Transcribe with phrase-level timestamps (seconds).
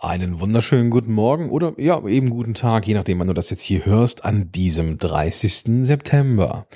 [0.00, 3.62] Einen wunderschönen guten Morgen oder ja, eben guten Tag, je nachdem, wann du das jetzt
[3.62, 5.84] hier hörst, an diesem 30.
[5.84, 6.68] September.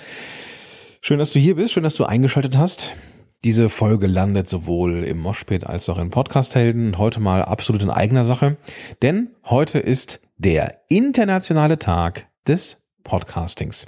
[1.01, 2.97] Schön, dass du hier bist, schön, dass du eingeschaltet hast.
[3.45, 6.99] Diese Folge landet sowohl im Moshpit als auch in Podcast-Helden.
[6.99, 8.57] Heute mal absolut in eigener Sache,
[9.03, 13.87] denn heute ist der internationale Tag des Podcastings.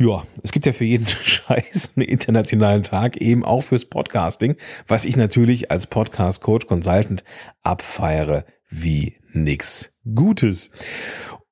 [0.00, 4.56] Ja, es gibt ja für jeden Scheiß einen internationalen Tag, eben auch fürs Podcasting,
[4.88, 7.22] was ich natürlich als Podcast Coach Consultant
[7.60, 10.70] abfeiere wie nix Gutes.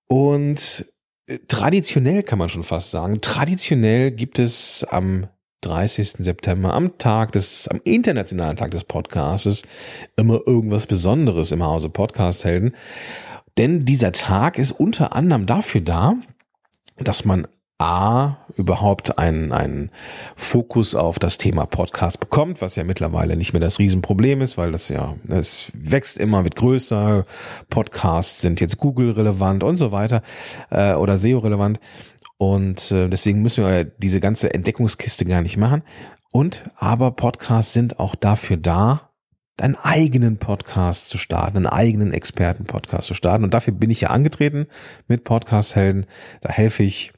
[0.06, 0.86] Und
[1.26, 5.28] äh, traditionell kann man schon fast sagen, traditionell gibt es am
[5.60, 6.24] 30.
[6.24, 9.64] September, am Tag des, am internationalen Tag des Podcastes,
[10.16, 12.74] immer irgendwas Besonderes im Hause Podcast-Helden.
[13.58, 16.14] Denn dieser Tag ist unter anderem dafür da,
[16.96, 17.46] dass man
[17.80, 19.90] A, überhaupt einen, einen
[20.34, 24.72] Fokus auf das Thema Podcast bekommt, was ja mittlerweile nicht mehr das Riesenproblem ist, weil
[24.72, 27.24] das ja, es wächst immer, wird größer,
[27.70, 30.22] Podcasts sind jetzt Google relevant und so weiter
[30.70, 31.78] äh, oder SEO relevant
[32.38, 35.82] und äh, deswegen müssen wir diese ganze Entdeckungskiste gar nicht machen.
[36.32, 39.10] Und aber Podcasts sind auch dafür da,
[39.60, 43.42] einen eigenen Podcast zu starten, einen eigenen Experten-Podcast zu starten.
[43.42, 44.66] Und dafür bin ich ja angetreten
[45.08, 46.06] mit Podcast-Helden,
[46.40, 47.12] da helfe ich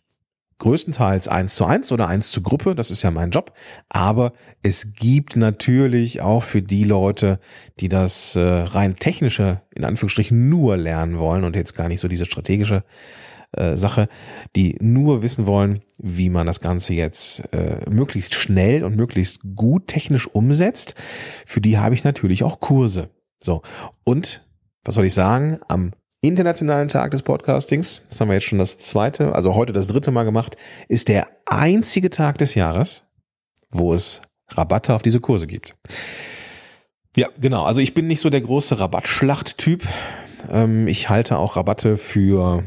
[0.60, 3.52] größtenteils eins zu eins oder eins zu Gruppe, das ist ja mein Job.
[3.88, 7.40] Aber es gibt natürlich auch für die Leute,
[7.80, 12.08] die das äh, rein technische, in Anführungsstrichen, nur lernen wollen und jetzt gar nicht so
[12.08, 12.84] diese strategische
[13.52, 14.08] äh, Sache,
[14.54, 19.88] die nur wissen wollen, wie man das Ganze jetzt äh, möglichst schnell und möglichst gut
[19.88, 20.94] technisch umsetzt.
[21.46, 23.10] Für die habe ich natürlich auch Kurse.
[23.40, 23.62] So.
[24.04, 24.46] Und
[24.84, 25.58] was soll ich sagen?
[25.68, 25.92] Am
[26.22, 30.10] Internationalen Tag des Podcastings, das haben wir jetzt schon das zweite, also heute das dritte
[30.10, 30.56] Mal gemacht,
[30.88, 33.06] ist der einzige Tag des Jahres,
[33.70, 35.76] wo es Rabatte auf diese Kurse gibt.
[37.16, 37.64] Ja, genau.
[37.64, 39.88] Also ich bin nicht so der große Rabattschlacht-Typ.
[40.50, 42.64] Ähm, ich halte auch Rabatte für,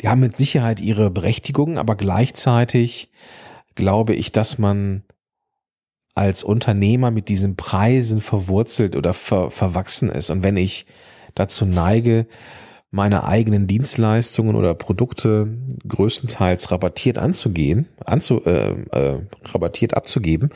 [0.00, 3.10] die haben mit Sicherheit ihre Berechtigung, aber gleichzeitig
[3.74, 5.02] glaube ich, dass man
[6.14, 10.30] als Unternehmer mit diesen Preisen verwurzelt oder ver, verwachsen ist.
[10.30, 10.86] Und wenn ich
[11.34, 12.26] dazu neige,
[12.92, 15.48] meine eigenen Dienstleistungen oder Produkte
[15.88, 20.50] größtenteils rabattiert anzugehen, anzu, äh, äh, rabattiert abzugeben,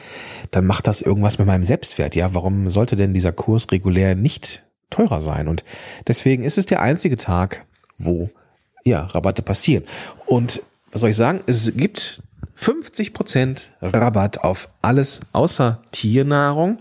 [0.51, 2.15] dann macht das irgendwas mit meinem Selbstwert.
[2.15, 5.49] Ja, warum sollte denn dieser Kurs regulär nicht teurer sein?
[5.49, 5.65] Und
[6.07, 7.65] deswegen ist es der einzige Tag,
[7.97, 8.29] wo
[8.85, 9.85] ja Rabatte passieren.
[10.27, 10.63] Und
[10.93, 11.41] was soll ich sagen?
[11.47, 12.23] Es gibt
[12.55, 16.79] 50 Prozent Rabatt auf alles außer Tiernahrung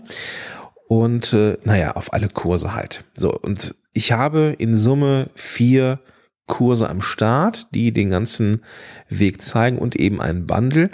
[0.88, 3.04] und äh, naja, auf alle Kurse halt.
[3.14, 6.00] So, und ich habe in Summe vier
[6.46, 8.62] Kurse am Start, die den ganzen
[9.08, 10.90] Weg zeigen und eben einen Bundle.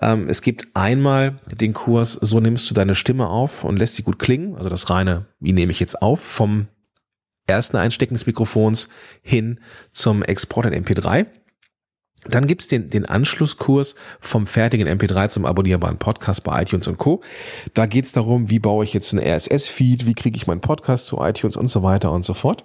[0.00, 4.04] Ähm, es gibt einmal den Kurs, so nimmst du deine Stimme auf und lässt sie
[4.04, 4.54] gut klingen.
[4.54, 6.68] Also das reine, wie nehme ich jetzt auf, vom
[7.46, 8.88] ersten Einstecken des Mikrofons
[9.20, 11.26] hin zum Export in MP3.
[12.26, 17.22] Dann gibt's den, den Anschlusskurs vom fertigen MP3 zum abonnierbaren Podcast bei iTunes und Co.
[17.74, 21.20] Da geht's darum, wie baue ich jetzt einen RSS-Feed, wie kriege ich meinen Podcast zu
[21.20, 22.64] iTunes und so weiter und so fort.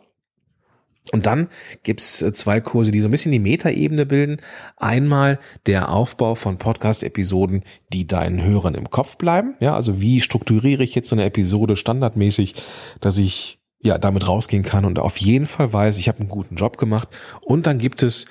[1.12, 1.48] Und dann
[1.84, 4.38] gibt's äh, zwei Kurse, die so ein bisschen die Metaebene bilden.
[4.78, 9.56] Einmal der Aufbau von Podcast-Episoden, die deinen Hörern im Kopf bleiben.
[9.60, 12.56] Ja, also wie strukturiere ich jetzt so eine Episode standardmäßig,
[13.02, 16.56] dass ich ja damit rausgehen kann und auf jeden Fall weiß, ich habe einen guten
[16.56, 17.10] Job gemacht.
[17.42, 18.26] Und dann gibt es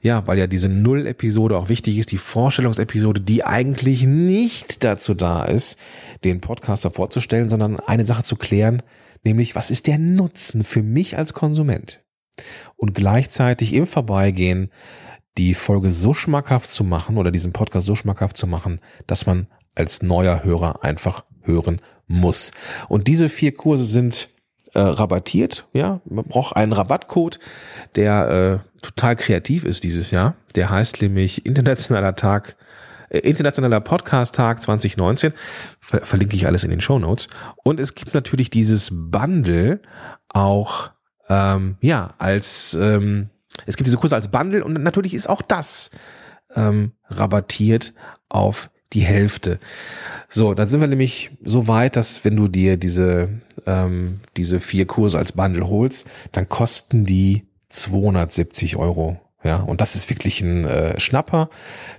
[0.00, 5.44] ja, weil ja diese Null-Episode auch wichtig ist, die Vorstellungsepisode, die eigentlich nicht dazu da
[5.44, 5.78] ist,
[6.24, 8.82] den Podcaster vorzustellen, sondern eine Sache zu klären,
[9.24, 12.02] nämlich was ist der Nutzen für mich als Konsument?
[12.76, 14.70] Und gleichzeitig im Vorbeigehen
[15.36, 19.48] die Folge so schmackhaft zu machen oder diesen Podcast so schmackhaft zu machen, dass man
[19.74, 22.52] als neuer Hörer einfach hören muss.
[22.88, 24.28] Und diese vier Kurse sind
[24.74, 27.38] äh, rabattiert, ja, man braucht einen Rabattcode,
[27.96, 30.34] der äh, total kreativ ist dieses Jahr.
[30.54, 32.56] Der heißt nämlich Internationaler Tag,
[33.08, 35.32] äh, Internationaler Podcast Tag 2019.
[35.78, 37.28] Ver verlinke ich alles in den Show Notes.
[37.64, 39.80] Und es gibt natürlich dieses Bundle
[40.28, 40.90] auch,
[41.28, 43.30] ähm, ja, als, ähm,
[43.66, 45.90] es gibt diese Kurse als Bundle und natürlich ist auch das
[46.54, 47.92] ähm, rabattiert
[48.28, 49.58] auf die Hälfte.
[50.28, 53.28] So, dann sind wir nämlich so weit, dass wenn du dir diese,
[53.66, 59.20] ähm, diese vier Kurse als Bundle holst, dann kosten die 270 Euro.
[59.42, 61.48] Ja, und das ist wirklich ein äh, Schnapper.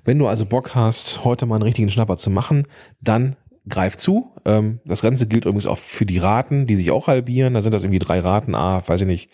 [0.05, 2.67] Wenn du also Bock hast, heute mal einen richtigen Schnapper zu machen,
[3.01, 3.35] dann
[3.67, 4.31] greif zu.
[4.45, 7.55] Ähm, das Ganze gilt übrigens auch für die Raten, die sich auch halbieren.
[7.55, 9.29] Da sind das irgendwie drei Raten, ah, weiß ich nicht,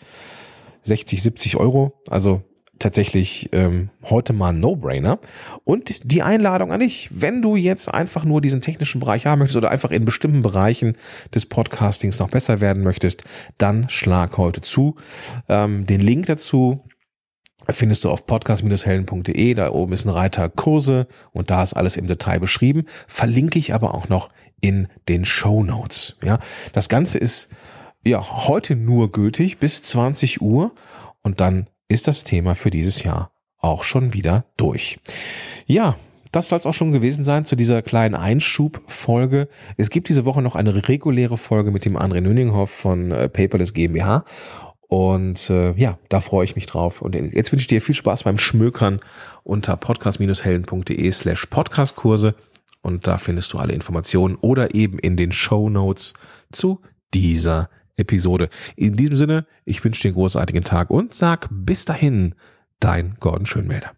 [0.82, 2.00] 60, 70 Euro.
[2.08, 2.42] Also
[2.78, 5.18] tatsächlich ähm, heute mal ein No-Brainer.
[5.64, 9.56] Und die Einladung an dich, wenn du jetzt einfach nur diesen technischen Bereich haben möchtest
[9.56, 10.96] oder einfach in bestimmten Bereichen
[11.34, 13.24] des Podcastings noch besser werden möchtest,
[13.58, 14.96] dann schlag heute zu.
[15.48, 16.84] Ähm, den Link dazu
[17.70, 19.54] findest du auf podcast-helden.de.
[19.54, 22.86] Da oben ist ein Reiter Kurse und da ist alles im Detail beschrieben.
[23.06, 24.30] Verlinke ich aber auch noch
[24.60, 26.18] in den Show Notes.
[26.22, 26.38] Ja,
[26.72, 27.50] das Ganze ist
[28.04, 30.72] ja heute nur gültig bis 20 Uhr
[31.22, 34.98] und dann ist das Thema für dieses Jahr auch schon wieder durch.
[35.66, 35.96] Ja,
[36.30, 39.48] das soll es auch schon gewesen sein zu dieser kleinen Einschubfolge.
[39.76, 43.72] Es gibt diese Woche noch eine reguläre Folge mit dem André Nüninghoff von äh, Paperless
[43.72, 44.24] GmbH
[44.88, 47.02] und äh, ja, da freue ich mich drauf.
[47.02, 49.00] Und jetzt wünsche ich dir viel Spaß beim Schmökern
[49.44, 52.34] unter podcast-helden.de slash podcastkurse.
[52.80, 56.14] Und da findest du alle Informationen oder eben in den Show Notes
[56.52, 56.80] zu
[57.12, 57.68] dieser
[57.98, 58.48] Episode.
[58.76, 62.34] In diesem Sinne, ich wünsche dir einen großartigen Tag und sag bis dahin,
[62.80, 63.97] dein Gordon Schönmelder.